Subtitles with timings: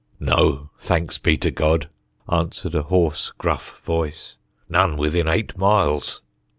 [0.19, 1.87] "No; thanks be to God,"
[2.27, 4.35] answered a hoarse, gruff voice.
[4.67, 6.23] "None within eight miles."